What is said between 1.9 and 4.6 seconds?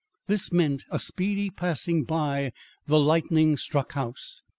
by the lightning struck house.